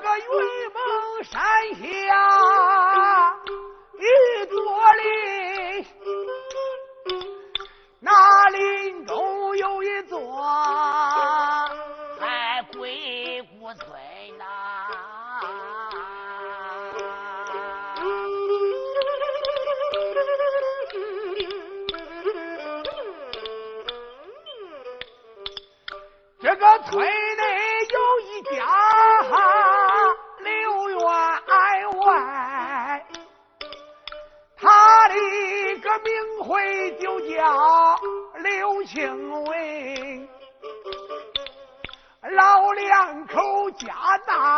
[0.00, 0.24] 那个云
[0.72, 1.40] 蒙山
[1.74, 1.82] 下，
[3.98, 4.54] 一朵
[4.94, 5.27] 莲。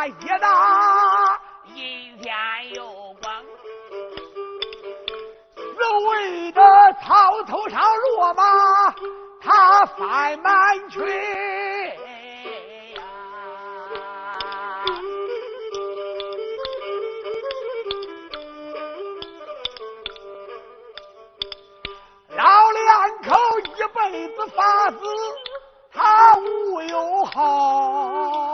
[0.01, 1.39] 大业大，
[1.75, 2.35] 阴天
[2.75, 3.45] 有光，
[5.77, 6.63] 所谓的
[7.03, 8.95] 草头上落马，
[9.43, 11.01] 他翻满去。
[12.95, 13.03] 呀，
[22.31, 24.97] 老两口一辈子发誓，
[25.93, 28.50] 他无有好。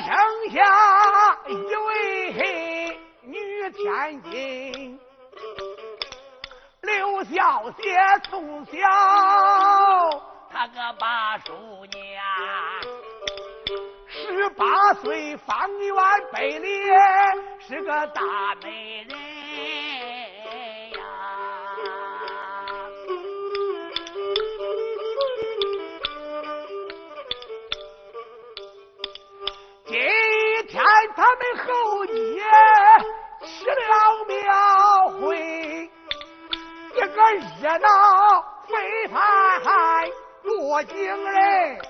[0.00, 0.06] 生
[0.52, 5.00] 下一位女天津，
[6.82, 7.96] 刘小姐
[8.30, 8.72] 从小
[10.50, 11.52] 她个八叔
[11.92, 12.24] 娘，
[14.06, 15.94] 十八岁方圆
[16.32, 16.68] 百里，
[17.58, 18.22] 是个大
[18.62, 19.27] 美人。
[31.18, 32.12] 他们后街
[33.44, 35.90] 吃了庙会，
[36.94, 37.88] 这个热闹
[38.68, 40.08] 非凡
[40.44, 40.96] 多惊
[41.32, 41.80] 人。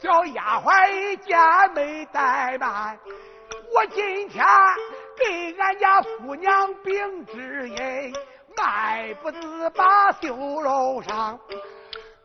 [0.00, 1.38] 小丫鬟一见
[1.74, 2.98] 没怠慢，
[3.74, 4.42] 我今天
[5.18, 8.14] 给俺家姑娘禀知音，
[8.56, 11.38] 迈步子把绣楼上。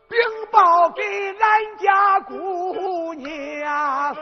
[0.08, 0.18] 禀
[0.50, 1.02] 报给
[1.38, 4.16] 俺家姑娘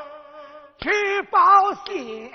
[0.81, 2.31] 去报信。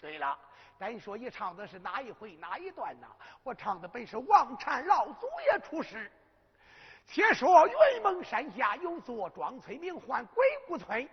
[0.00, 0.36] 对了，
[0.78, 3.06] 咱说一唱的是哪一回哪一段呢？
[3.44, 6.10] 我唱的本是王禅老祖爷出世。
[7.06, 11.08] 且说云蒙山下有座庄村，名唤鬼谷村，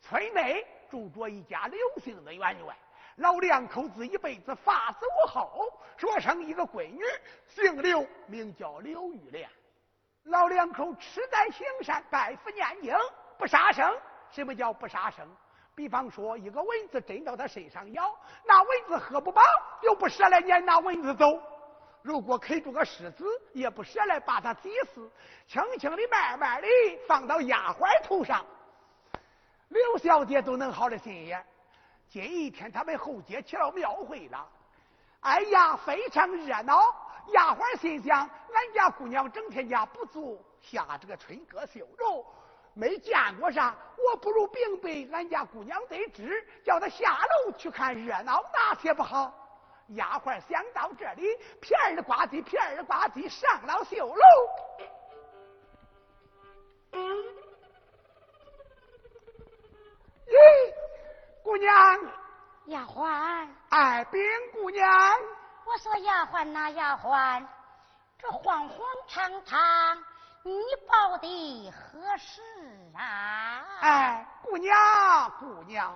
[0.00, 2.76] 村内住着一家刘姓的员外。
[3.16, 5.66] 老两口子一辈子发死无后，
[5.96, 7.02] 说生一个闺女，
[7.48, 9.48] 姓刘，名叫刘玉莲。
[10.24, 12.94] 老两口吃斋行善，拜佛念经，
[13.38, 13.98] 不杀生。
[14.30, 15.26] 什么叫不杀生？
[15.74, 18.14] 比方说，一个蚊子针到他身上咬，
[18.44, 19.40] 那蚊子喝不饱，
[19.82, 21.40] 又不舍来撵那蚊子走。
[22.02, 25.10] 如果啃住个狮子，也不舍来把它挤死，
[25.46, 26.68] 轻轻的、慢慢的
[27.06, 28.44] 放到丫鬟头上。
[29.68, 31.44] 刘小姐都能好的心眼。
[32.08, 34.48] 今一天他们后街起了庙会了，
[35.20, 36.82] 哎呀，非常热闹。
[37.28, 42.26] 丫鬟心想，俺家姑娘整天家不做下这个春歌绣肉，
[42.80, 49.30] 没见过啥，我不如禀备俺家姑娘得知，叫她下楼去看热闹，那些不好。
[49.88, 54.24] 丫鬟想到这里，片儿的呱唧，片儿的呱唧，上了绣楼。
[60.26, 60.72] 咦，
[61.42, 62.00] 姑娘，
[62.66, 64.22] 丫鬟，哎，禀
[64.54, 64.88] 姑娘，
[65.66, 67.44] 我说丫鬟呐，丫鬟，
[68.18, 70.04] 这慌慌张张，
[70.42, 70.52] 你
[70.88, 72.40] 报的何事
[72.96, 73.62] 啊？
[73.80, 75.94] 哎，姑娘，姑娘，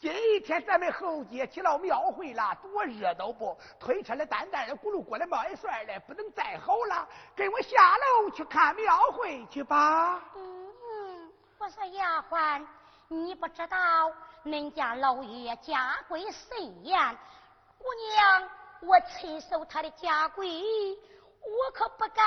[0.00, 3.56] 今一天咱们后街起了庙会了，多热闹不？
[3.78, 10.20] 推车的、担担的、咕噜过来、冒一蒜的，不能再好了，跟我下楼去看庙会去吧。
[10.34, 12.66] 嗯，我说丫鬟，
[13.06, 14.10] 你不知道
[14.44, 16.98] 恁家老爷家规甚严，
[17.78, 18.50] 姑娘，
[18.80, 20.48] 我亲手他的家规，
[21.42, 22.24] 我可不敢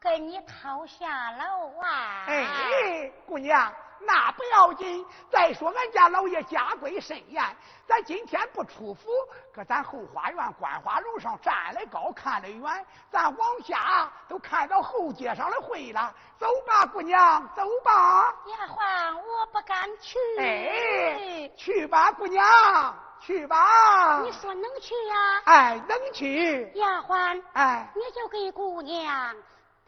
[0.00, 2.24] 跟你掏下楼啊！
[2.28, 5.04] 哎，姑娘，那不要紧。
[5.28, 7.42] 再说俺家老爷家规甚严，
[7.84, 9.08] 咱今天不出府，
[9.52, 16.14] 搁咱后花园观花楼上站得高，看得远，咱往下都看到后街上的会了。
[16.38, 18.32] 走吧，姑娘，走吧。
[18.46, 20.16] 丫鬟，我不敢去。
[20.38, 24.20] 哎，去吧，姑娘，去吧。
[24.22, 25.42] 你说能去呀？
[25.44, 26.70] 哎，能去。
[26.76, 29.34] 丫鬟，哎，你就给姑娘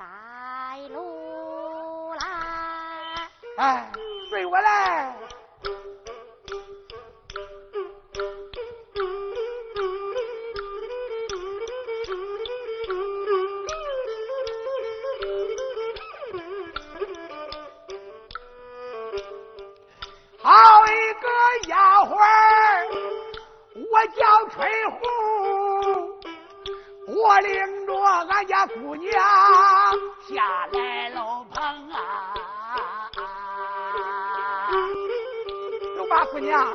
[0.01, 0.07] 带
[0.89, 3.93] 路来，哎，
[4.31, 5.15] 随我来。
[20.43, 21.29] 好一个
[21.69, 22.17] 丫鬟，
[23.75, 24.99] 我叫春红，
[27.15, 29.13] 我领着俺家姑娘。
[30.35, 32.33] 下来老棚啊，
[35.97, 36.73] 有八姑娘。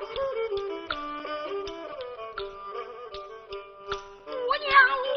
[4.25, 4.69] 姑娘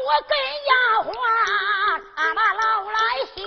[0.05, 0.37] 我跟
[0.69, 0.71] 丫
[1.03, 1.11] 鬟
[2.15, 2.97] 他把老来
[3.35, 3.43] 想，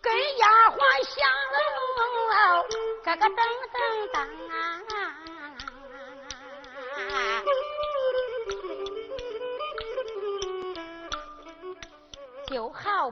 [0.00, 1.58] 跟丫鬟想了，
[3.04, 3.57] 这个噔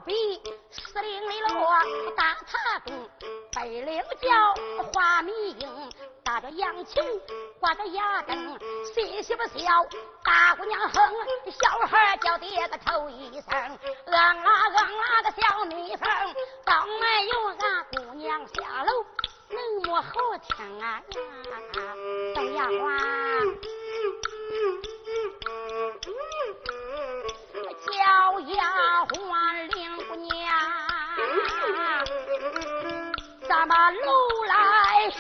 [0.06, 1.48] 比四零里路
[2.16, 3.10] 大塔宫。
[3.52, 4.54] 北领角
[4.92, 5.92] 花米英，
[6.22, 7.02] 打着洋琴，
[7.58, 8.58] 挂着牙灯，
[8.94, 9.84] 细细不笑，
[10.22, 11.14] 大姑娘哼，
[11.50, 16.08] 小孩叫爹个头一声，嗯啊嗯啊个小蜜蜂，
[16.64, 19.04] 刚没有俺姑娘下楼，
[19.48, 21.02] 那么好听啊呀？
[22.34, 23.58] 小丫鬟，
[27.86, 29.75] 叫丫鬟
[30.32, 30.46] 娘。
[33.48, 34.10] 咱们楼
[34.44, 34.54] 来
[35.10, 35.16] 下，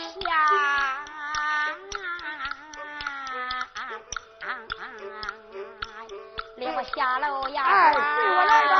[6.56, 7.62] 领我下楼呀！
[7.64, 8.75] 哎，随我来吧。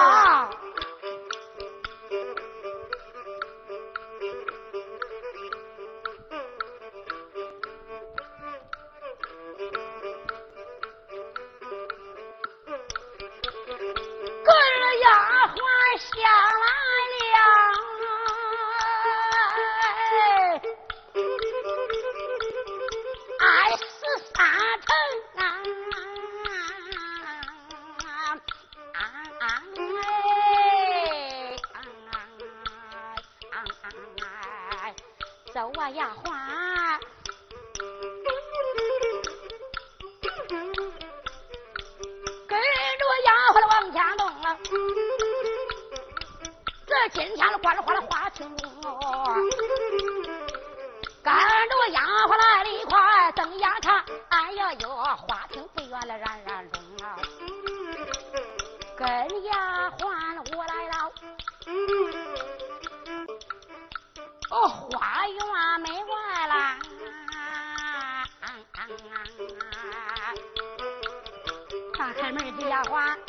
[72.84, 73.25] 开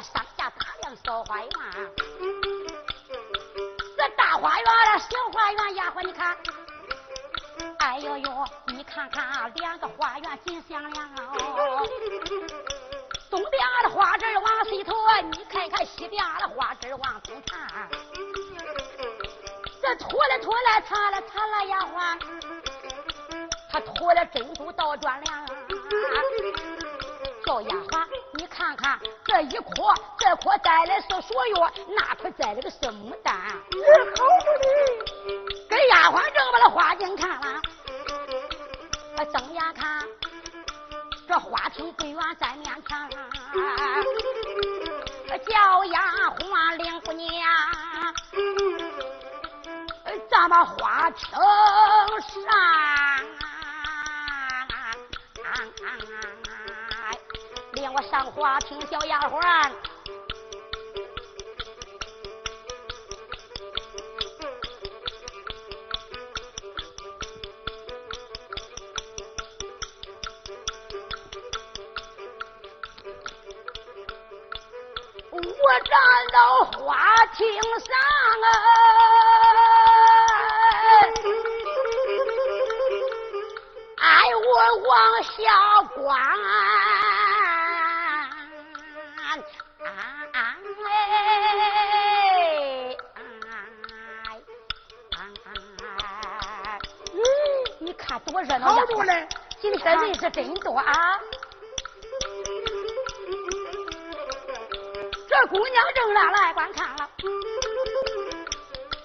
[0.00, 1.50] 上下打量小花园。
[3.96, 6.36] 这大花园了，小花园，丫鬟你看，
[7.78, 11.86] 哎呦呦，你看看两个花园紧相连哦。
[13.30, 17.88] 东边的花枝往西拖，你看看西边的花枝往东看。
[19.82, 22.18] 这拖了拖了，擦了擦了，丫鬟，
[23.70, 25.46] 他拖了珍珠倒转梁。
[27.44, 28.07] 小丫鬟，
[28.58, 33.32] 看看这一颗，这颗摘的是芍药，那颗摘的个是牡丹。
[33.32, 34.66] 好不的，
[35.70, 37.62] 给丫鬟正把那花镜看了，
[39.32, 40.04] 睁眼看。
[41.28, 43.08] 这花厅桂园在面前，
[45.46, 46.00] 叫丫
[46.40, 47.30] 鬟领姑娘，
[50.28, 51.28] 咱们花厅
[52.20, 52.42] 上，
[57.94, 59.72] 我上花厅，小丫鬟。
[75.30, 75.92] 我站
[76.32, 77.90] 到花厅上
[78.42, 78.46] 啊，
[83.96, 86.16] 哎，我往下观，
[98.20, 98.84] 多热闹呀！
[99.60, 101.18] 今天人是真多啊。
[105.28, 107.08] 这姑娘正来来观看了，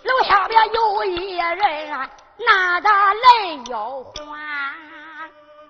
[0.04, 4.14] 楼下边有一人啊，拿着泪要还。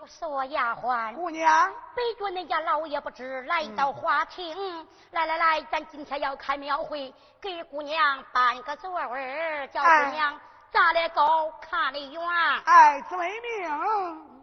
[0.01, 10.39] 我说丫鬟，姑娘，背着恁家老爷不知来到花厅，来来来，咱今天要开庙会，给姑娘办个座位，叫姑娘
[10.73, 12.21] 站得高，看得远。
[12.65, 14.33] 哎，遵命。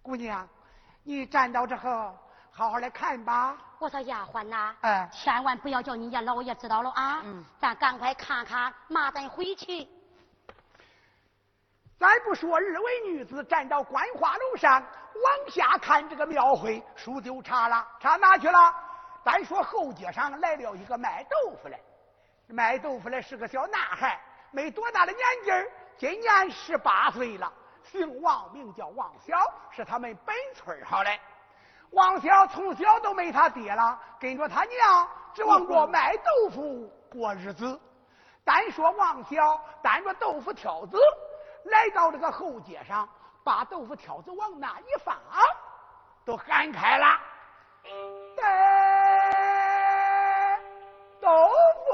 [0.00, 0.48] 姑娘，
[1.02, 2.16] 你站到这后，
[2.50, 3.58] 好好来看吧。
[3.80, 7.20] 我说丫鬟呐，哎，千万不要叫你家老爷知道了啊！
[7.24, 9.88] 嗯，咱赶快看看，马咱回去。
[11.98, 18.74] 咱不说二位女子站到观花楼上往下看这个庙会，书就差了，差哪去了？
[19.24, 21.76] 咱说后街上来了一个卖豆腐的，
[22.46, 24.20] 卖豆腐的是个小男孩，
[24.52, 27.52] 没多大的年纪，今年十八岁了。
[27.82, 29.36] 姓王，名叫王小，
[29.70, 31.10] 是他们本村好的。
[31.90, 37.80] 王小从小都没他爹了，跟着他娘，指望着卖豆腐过日子。
[38.44, 40.96] 单说王小担着豆腐挑子，
[41.70, 43.08] 来到这个后街上，
[43.44, 45.16] 把豆腐挑子往那一放，
[46.24, 47.06] 都喊开了
[48.42, 48.48] ：“哎
[51.20, 51.28] 豆
[51.86, 51.92] 腐！”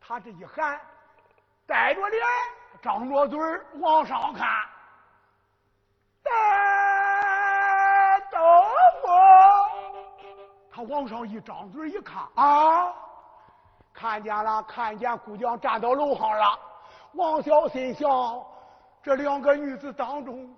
[0.00, 0.80] 他这一喊，
[1.66, 2.24] 带着脸。
[2.80, 3.38] 张着嘴
[3.80, 4.46] 往上看，
[6.30, 8.38] 哎豆
[9.02, 9.08] 腐。
[10.70, 12.94] 他往上一张嘴一看啊，
[13.92, 16.56] 看见了，看见姑娘站到楼上了。
[17.12, 18.08] 王小心想：
[19.02, 20.54] 这两个女子当中，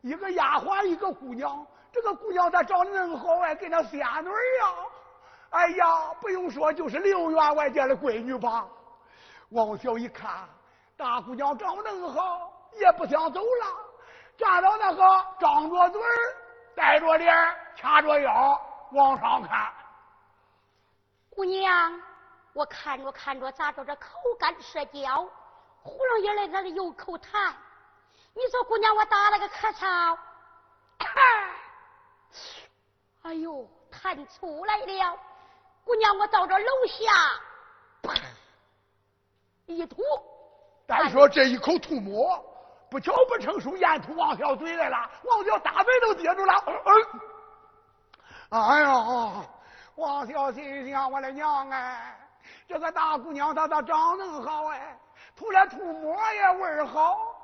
[0.00, 1.66] 一个丫鬟，一个姑娘。
[1.92, 4.74] 这个姑娘咋长得恁好哎，跟那仙女一样。
[5.50, 8.66] 哎呀，不用说，就是刘员外家的闺女吧。
[9.50, 10.48] 王小一看。
[10.96, 13.66] 大姑娘长得恁好，也不想走了，
[14.36, 16.00] 站到那个张着嘴
[16.76, 17.34] 带着脸
[17.74, 18.60] 掐着腰
[18.92, 19.72] 往上看。
[21.30, 22.00] 姑娘，
[22.52, 25.26] 我看着看着，咋着这口干舌焦，
[25.82, 27.52] 呼噜一来那里有口痰。
[28.34, 30.16] 你说姑娘，我打了个咳嗽，
[33.22, 35.18] 哎呦，痰出来了。
[35.84, 37.12] 姑娘，我到这楼下，
[39.66, 40.02] 一吐。
[40.86, 42.42] 单说这一口吐沫，
[42.90, 45.10] 不巧不成熟，咽吐王小嘴来了。
[45.24, 46.54] 王小大嘴都接住了。
[48.48, 49.44] 哎呀，
[49.96, 52.18] 王小心想：我的娘哎，
[52.66, 54.98] 这个大姑娘她咋长恁好哎？
[55.42, 57.34] 吐了吐沫也味儿好，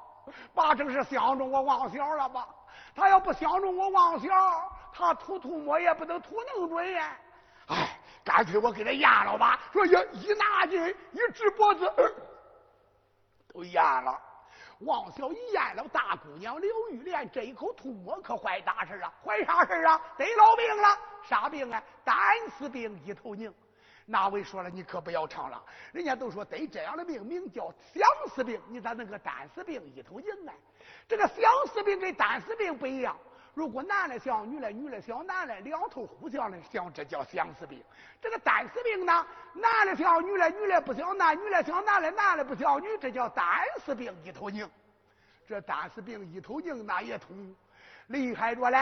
[0.54, 2.46] 八成是相中我王小了吧？
[2.94, 7.16] 他要不相中我王小，他吐吐沫也不能吐那么准呀。
[7.66, 9.58] 哎，干脆我给他咽了吧。
[9.72, 11.92] 说一一拿劲，一直脖子。
[13.52, 14.16] 都咽了，
[14.78, 19.12] 王小一咽了，大姑娘刘玉莲这一口吐沫可坏大事啊！
[19.24, 20.00] 坏啥事啊？
[20.16, 21.82] 得老病了，啥病啊？
[22.04, 22.16] 胆
[22.56, 23.52] 丝病一头拧。
[24.10, 25.62] 那位说了，你可不要唱了，
[25.92, 30.52] 人家都说得这样的病名叫相思病，你咋弄个胆丝病一头硬呢？
[31.06, 33.14] 这个相思病跟胆丝病不一样。
[33.52, 37.84] 如果男的像女的，女的像男的，两头互相的像，这叫相思病。
[38.22, 43.46] 这个单丝病呢，男的像女的，女的不像男，女的像男的，男的不像女，这叫单
[43.84, 44.66] 丝病一头拧。
[45.46, 47.54] 这单丝病一头拧，那也痛，
[48.06, 48.78] 厉害着嘞！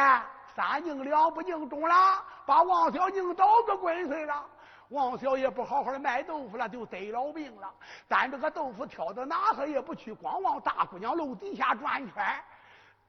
[0.54, 4.46] 三拧两不拧中了，把王小拧倒个滚碎了。
[4.90, 7.68] 王小也不好好的卖豆腐了，就得了病了。
[8.08, 12.44] 咱这个豆腐挑到哪哈也不去，光往大姑娘楼底下转圈。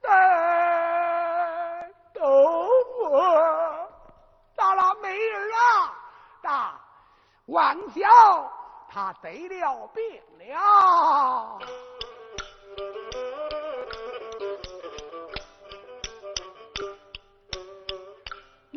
[0.01, 2.21] 带豆
[2.85, 3.09] 腐，
[4.55, 4.95] 咋了？
[5.01, 5.55] 没人了？
[6.41, 6.79] 大
[7.45, 8.51] 王小
[8.89, 10.03] 他得了病
[10.39, 11.59] 了。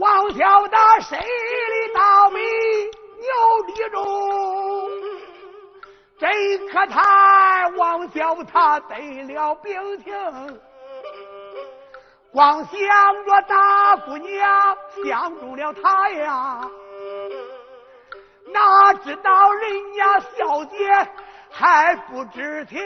[0.00, 2.40] 王小的水里稻米
[3.18, 4.02] 牛地中，
[6.18, 6.26] 这
[6.68, 10.14] 可叹王小他得了病情。
[12.32, 16.60] 光想着大姑娘相中了他呀，
[18.46, 21.08] 哪知道人家小姐
[21.50, 22.80] 还不知情。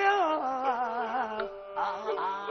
[1.77, 2.44] 啊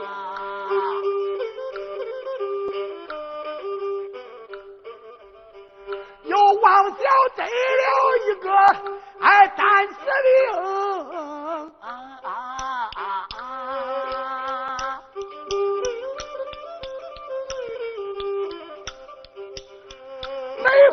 [6.64, 6.98] 王小
[7.36, 7.48] 得了
[8.26, 8.48] 一个
[9.20, 10.34] 哎胆死病。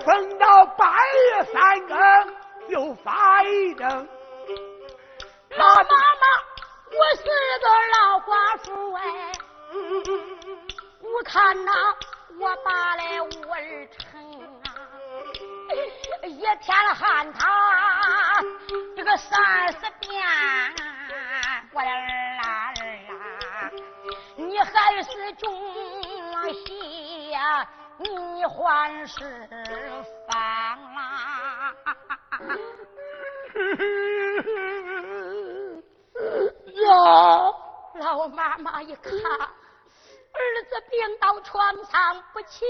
[0.03, 1.95] 逢到半夜三更
[2.71, 3.87] 就发一灯。
[5.51, 6.25] 老妈妈，
[6.89, 7.23] 我是
[7.61, 8.99] 个老寡妇哎，
[11.01, 11.71] 我看呐，
[12.39, 14.20] 我把来五儿成啊，
[16.41, 18.41] 一天喊他
[18.95, 20.19] 这个三十遍，
[21.71, 21.93] 我的儿
[22.41, 22.73] 啊，
[24.35, 25.53] 你还是中
[26.51, 27.69] 戏呀，
[27.99, 29.47] 你还是
[30.27, 30.35] 放
[30.95, 31.75] 啦。
[36.73, 37.53] 呀，
[37.99, 39.53] 老妈妈一看，儿
[40.67, 42.65] 子病到床上不起，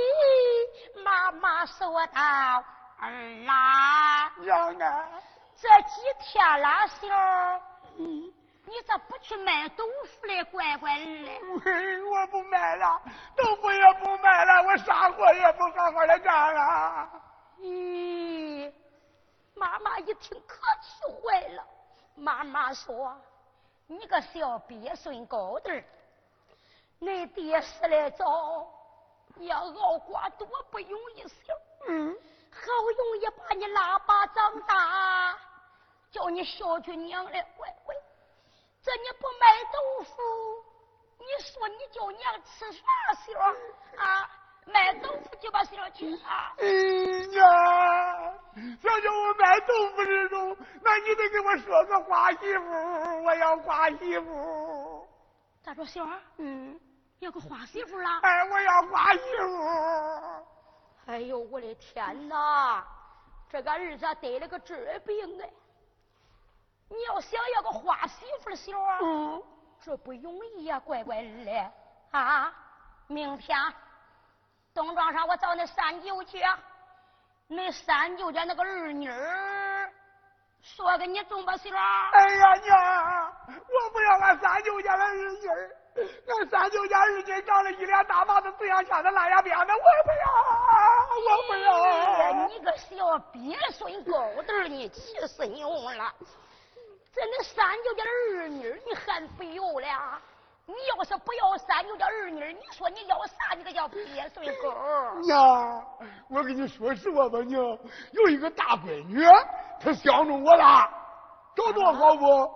[1.05, 2.61] 妈妈说道
[3.01, 5.09] ：“儿啊，娘啊，
[5.55, 7.61] 这几天了，小儿，
[7.97, 10.43] 你咋不去卖豆腐嘞？
[10.45, 11.41] 乖乖嘞！
[11.43, 13.01] 我不卖了，
[13.35, 17.09] 豆腐也不卖了，我啥活也不好好的干了。
[17.59, 18.71] 咦，
[19.55, 21.63] 妈妈一听可气坏了，
[22.15, 23.19] 妈妈说。
[23.87, 25.83] 你个小鳖孙高子儿，
[27.01, 28.71] 恁爹死来早，
[29.39, 31.53] 要熬瓜多不容易些。
[31.89, 32.15] 嗯，
[32.61, 35.37] 好容易把你拉拔长大，
[36.11, 37.95] 叫你孝敬娘来乖乖。
[38.83, 40.11] 这你不卖豆腐，
[41.19, 42.81] 你说你叫娘吃啥
[43.25, 43.35] 馅
[43.97, 44.29] 啊？
[44.65, 46.53] 卖豆腐就把馅去啊？
[46.59, 46.67] 哎
[47.33, 48.33] 呀，
[48.81, 55.07] 想叫我卖豆腐这种，那你得给我说个花媳妇，我要花媳妇。
[55.63, 56.07] 咋着，媳妇？
[56.37, 56.79] 嗯，
[57.19, 58.19] 要个花媳妇啦？
[58.21, 60.47] 哎，我要花媳妇。
[61.11, 62.87] 哎呦，我的天哪！
[63.49, 65.49] 这个儿子得了个这病哎！
[66.87, 69.43] 你要想要个花媳妇的媳妇，嗯，
[69.81, 71.69] 这不容易呀，乖乖儿嘞
[72.11, 72.53] 啊！
[73.07, 73.57] 明天。
[74.73, 76.41] 东庄上，我找那三舅去。
[77.47, 79.91] 那三舅家那个二妮儿，
[80.61, 85.75] 说给你中吧，媳妇哎呀娘，我不要俺三舅家的二妮儿，
[86.27, 92.47] 俺三舅家二姐长得一脸大麻子，嘴上像那烂牙边的，我不要，我不要。
[92.47, 96.13] 你个小鳖孙狗蛋你气死你了！
[97.13, 100.21] 这那三舅家的二妮儿，你还不要了？
[100.65, 103.53] 你要是不要三舅家儿女，你说你要啥？
[103.57, 104.73] 你个叫鳖孙狗！
[105.23, 105.85] 娘，
[106.29, 107.61] 我跟你说实话吧，娘，
[108.13, 109.25] 有一个大闺女，
[109.81, 110.89] 她相中我了，
[111.53, 112.49] 找多好不？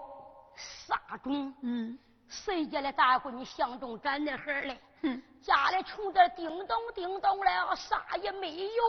[0.55, 1.53] 啥中？
[1.63, 4.79] 嗯，谁家的大闺女相中咱的孩儿嘞？
[5.41, 8.83] 家里穷的叮咚叮咚了，啥也没有，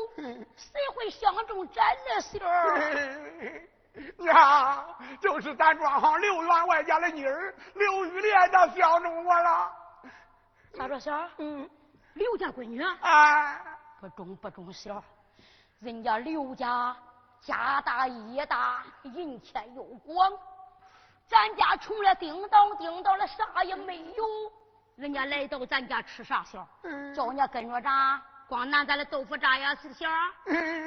[0.57, 2.47] 谁会相中咱的媳妇？
[4.19, 9.73] 娘，就是咱庄上刘员外家的女儿刘玉莲，她相中我了。
[10.75, 11.29] 咋着，小？
[11.39, 11.69] 嗯，
[12.15, 13.59] 刘家闺女啊，
[14.01, 15.03] 不中不中，小。
[15.81, 16.97] 人家刘家
[17.41, 20.33] 家大业大，银钱又广，
[21.29, 24.25] 咱家除了，叮当叮当的，啥也没有。
[24.97, 26.67] 人家来到咱家吃啥，小？
[27.15, 28.21] 叫人家跟着咱。
[28.49, 30.09] 光拿咱的豆腐渣呀，是小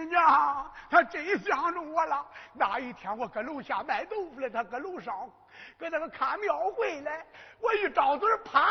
[0.07, 2.25] 娘，他真相中我了。
[2.53, 5.29] 那一天我搁楼下卖豆腐了，他搁楼上
[5.77, 7.11] 搁那个看庙会嘞。
[7.59, 8.69] 我一张嘴，啪，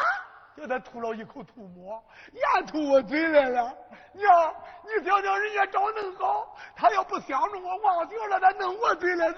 [0.56, 2.02] 叫他吐了一口吐沫，
[2.32, 3.70] 咽吐我嘴来了。
[4.14, 9.30] 娘，你瞧瞧人家长恁好，他要不相中我，忘情了，他弄我嘴来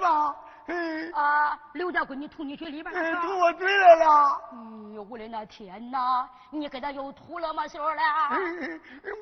[1.12, 1.20] 咋？
[1.20, 1.58] 啊！
[1.72, 4.06] 刘家闺女吐你嘴里边了，吐我嘴来了。
[4.52, 6.28] 哎呦，我的那天哪！
[6.50, 7.96] 你给他又吐了吗，媳妇儿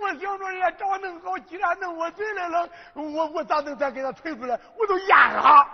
[0.00, 4.58] 我想着人家长恁好，既然弄我嘴来了，我我咋能再给他吐出来？
[4.76, 5.66] 我都咽了。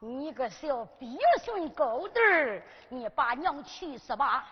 [0.00, 4.46] 你个小逼孙狗蛋儿，你把娘气死吧！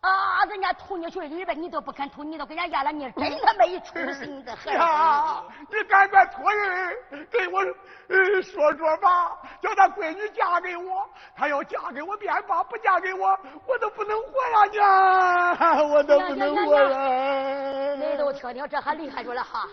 [0.00, 0.44] 啊！
[0.48, 4.72] 人家吐你嘴里边，你都不肯吐，你都给人家压了，你真他没出息的很。
[4.72, 5.42] 呀！
[5.68, 6.96] 你赶快托人
[7.30, 11.08] 给我呃说说吧，叫他闺女嫁给我。
[11.36, 14.66] 他要嫁给我便罢，不嫁给我，我都不能活了！
[14.70, 17.96] 娘， 我都不能活了。
[17.96, 19.66] 你都听听，这还厉害着了哈！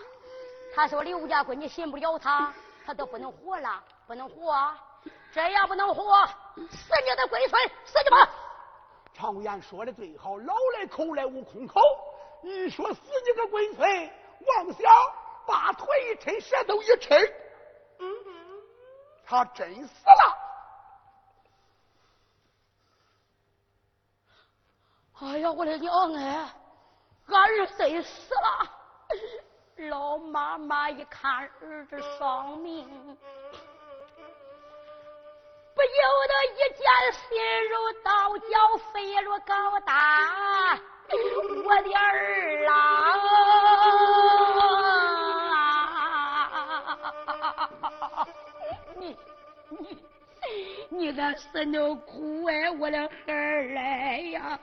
[0.74, 2.52] 他说刘家闺女信不了他，
[2.84, 4.54] 他都不能活了，不能活，
[5.32, 8.28] 这样不能活，死你的龟孙，死去吧！
[9.16, 11.80] 常言说的最好，老来口来无空口。
[12.42, 14.10] 一说死你个鬼孙，
[14.46, 14.92] 妄想
[15.46, 17.32] 把腿一抻，舌头一抻，
[17.98, 18.62] 嗯嗯，
[19.24, 20.38] 他真死了。
[25.18, 26.46] 哎呀，我的娘哎，
[27.28, 28.70] 俺儿子死了。
[29.88, 33.16] 老妈妈一看儿子丧命。
[35.76, 35.88] 不由
[36.26, 36.80] 得一见
[37.12, 37.20] 心
[37.68, 38.08] 如刀
[38.38, 38.48] 绞，
[38.90, 40.80] 飞如高大，
[41.66, 42.00] 我的儿
[42.66, 42.72] 啊！
[48.94, 49.14] 你
[49.68, 49.98] 你
[50.88, 54.58] 你咋死那哭哎，我的孩儿来呀！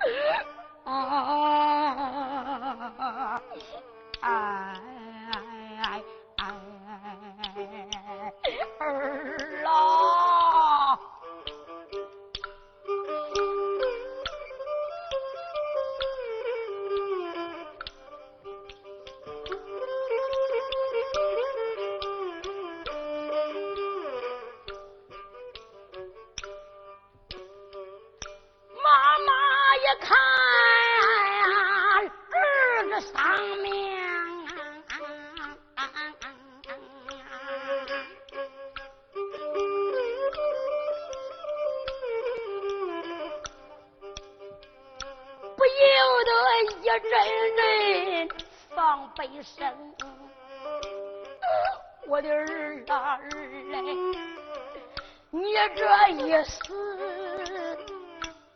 [55.70, 57.78] 这一死，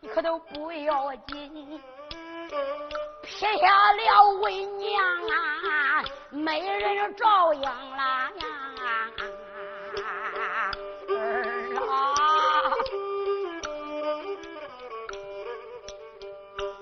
[0.02, 1.82] 你可都不要紧，
[3.24, 8.30] 撇下了为娘啊，没人照应了！
[11.10, 11.13] 儿
[11.88, 12.72] 啊，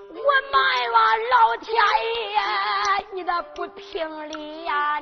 [0.10, 0.94] 我埋怨
[1.30, 1.74] 老天
[2.32, 2.38] 爷，
[3.14, 4.95] 你的不评理呀！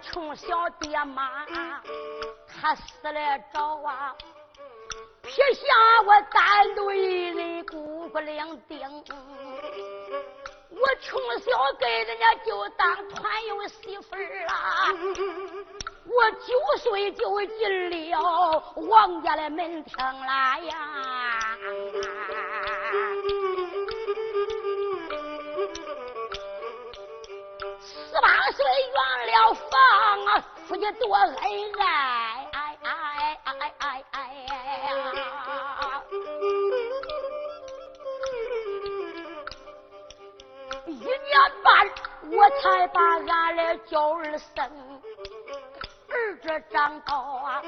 [0.00, 1.46] 从小爹妈
[2.46, 4.14] 他死了早啊，
[5.22, 5.64] 撇下
[6.04, 9.04] 我单独一人孤苦伶仃。
[10.70, 14.88] 我从小跟人家就当团友媳妇儿啊，
[16.06, 21.11] 我九岁就进了王家的门厅了呀。
[29.32, 31.34] 了房啊，夫妻多恩
[31.78, 32.50] 爱，
[40.86, 41.16] 一年
[41.62, 41.90] 半
[42.30, 45.00] 我才把俺的娇儿生，
[46.08, 47.62] 儿子长高啊，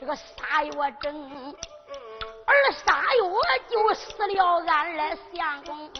[0.00, 1.54] 这个仨月整，
[2.46, 3.22] 儿仨月
[3.68, 5.90] 就死了俺的相公。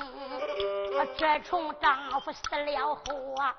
[1.17, 3.55] 这从丈夫死了后啊，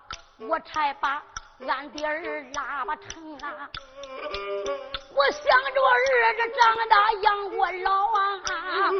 [0.49, 1.21] 我才把
[1.67, 3.69] 俺的儿拉巴成啊。
[5.15, 8.91] 我想着儿子长大养我老啊，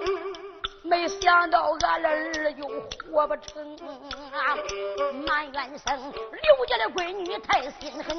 [0.84, 2.68] 没想到俺的儿又
[3.12, 3.76] 活不成
[4.32, 4.56] 啊。
[5.26, 8.16] 埋怨声，刘家的闺女太心狠，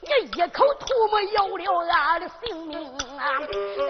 [0.00, 2.88] 你一口唾沫要了俺的性命
[3.18, 3.38] 啊，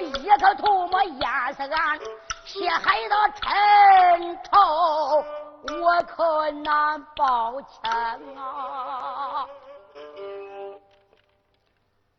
[0.00, 1.98] 一口唾沫淹死俺
[2.44, 5.45] 血海的尘土。
[5.68, 7.90] 我可难抱歉
[8.36, 9.46] 啊！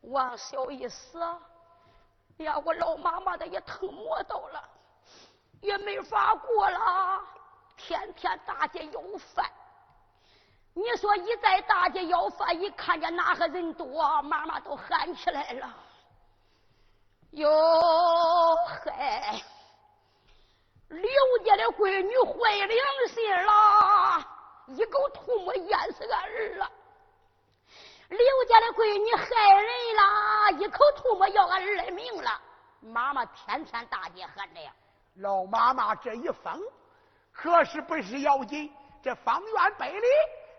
[0.01, 1.19] 王小一死，
[2.37, 4.63] 呀，我老妈妈的也疼磨到了，
[5.61, 7.21] 也没法过了。
[7.77, 9.49] 天天大街要饭，
[10.73, 15.73] 你说一在大街要饭，一看见哪个人多，妈妈都喊起来了。
[17.31, 19.41] 哟嗨！
[20.89, 24.25] 刘家的闺女坏良心了，
[24.67, 26.71] 一口唾沫淹死俺儿了。
[28.07, 32.41] 刘家的闺女害人了，一口唾沫要俺儿的命了。
[32.79, 34.71] 妈妈天天大街喊着呀，
[35.15, 36.61] 老妈妈这一封，
[37.33, 38.73] 可是不是要紧？
[39.03, 40.07] 这方圆百里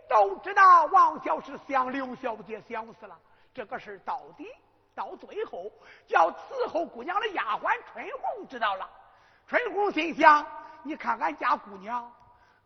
[0.08, 3.18] 都知道王小是想刘小姐想死了。
[3.54, 4.46] 这个事到底
[4.94, 5.72] 到最后，
[6.06, 8.88] 叫伺候姑娘的丫鬟春红知道了。
[9.48, 10.46] 春红心想
[10.84, 12.12] ：“你看俺家姑娘，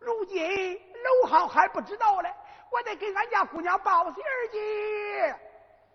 [0.01, 2.35] 如今楼上还不知道嘞，
[2.73, 4.15] 我得给俺家姑娘报信
[4.51, 5.35] 去。”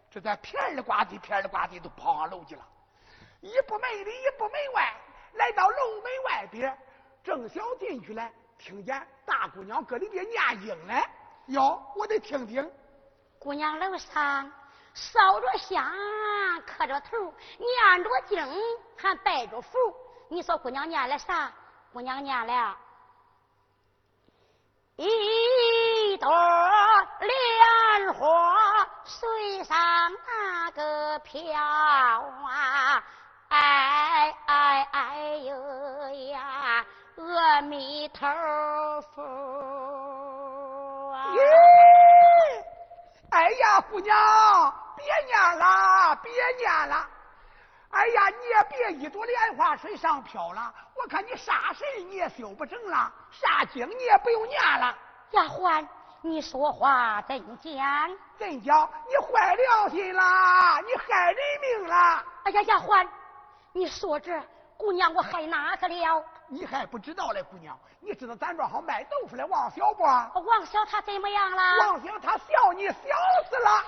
[0.10, 2.66] 这在片里呱唧，片里呱唧都跑上楼去了。
[3.42, 4.96] 一步门里，一步门外，
[5.34, 6.76] 来到楼门外边，
[7.22, 11.04] 正想进去嘞，听见大姑娘搁里边念经嘞。
[11.48, 12.72] 哟，我得听听。
[13.38, 14.50] 姑娘楼上
[14.94, 15.84] 烧着香，
[16.66, 18.48] 磕着头，念着经，
[18.96, 19.78] 还拜着佛。
[20.30, 21.52] 你说姑娘念了啥？
[21.94, 22.78] 姑娘念了
[24.98, 26.30] 一朵
[27.20, 29.78] 莲花水上
[30.28, 33.04] 那个飘啊，
[33.48, 36.86] 哎哎哎呦呀，
[37.18, 38.28] 阿弥陀
[39.16, 39.22] 佛
[41.14, 41.34] 啊！
[43.32, 47.08] 哎呀，姑娘，别念了，别念了。
[47.98, 54.94] 哎呀，你也别一朵莲花水上漂了，我我看你啥神你也修不成了，啥经你也不用念了。
[55.32, 55.88] 丫鬟，
[56.22, 58.12] 你说话怎讲？
[58.38, 58.90] 怎讲？
[59.08, 60.22] 你坏良心了，
[60.86, 62.26] 你害人命了。
[62.44, 63.08] 哎呀，丫鬟，
[63.72, 64.38] 你说这
[64.76, 66.26] 姑娘我害哪个了？
[66.50, 70.04] 你还不知道嘞，姑娘，你知道咱这好卖豆腐的王小不？
[70.04, 71.78] 王小他怎么样了？
[71.80, 72.94] 王小他笑你笑
[73.50, 73.84] 死了。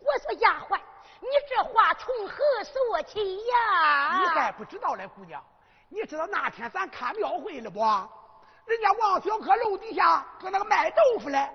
[0.00, 0.76] 我说丫鬟，
[1.20, 4.18] 你这话从何说起呀？
[4.20, 5.42] 你还不知道嘞，姑娘，
[5.88, 7.80] 你知道那天咱看庙会了不？
[8.66, 11.50] 人家王小可楼底下搁那个卖豆腐嘞，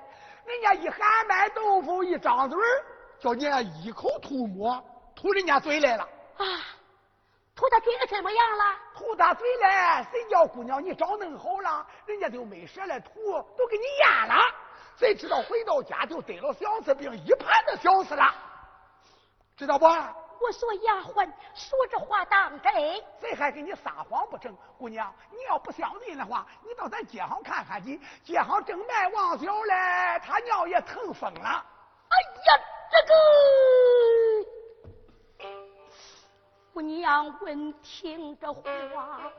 [0.45, 2.59] 人家一喊卖豆腐，一张嘴
[3.19, 4.83] 叫你一口吐沫
[5.15, 6.03] 吐人家嘴来了。
[6.37, 6.45] 啊！
[7.55, 8.63] 吐他嘴里怎么样了？
[8.93, 9.63] 吐他嘴里，
[10.11, 14.35] 谁叫姑娘你找弄好了，人家就没舌了吐，都给你咽了。
[14.97, 18.33] 谁知道回到家就得了小四病，一盘子小死了，
[19.55, 19.85] 知道不？
[19.85, 22.73] 我说丫鬟说这话当真？
[23.21, 24.55] 谁还给你撒谎不成？
[24.77, 29.73] 姑娘，你要不相信的话，你到咱街上看看去，街上正卖王小嘞，
[30.23, 31.65] 他娘也疼疯了。
[32.09, 32.15] 哎
[32.45, 32.59] 呀，
[32.91, 33.13] 这个。
[36.73, 39.31] 姑娘闻听这话，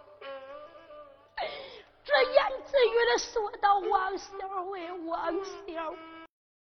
[2.03, 5.95] 这言自语的说到：“王小为王小，